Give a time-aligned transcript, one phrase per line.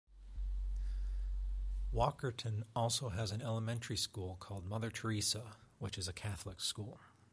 [1.93, 6.99] Walkerton also has an elementary school called Mother Teresa which is a Catholic school.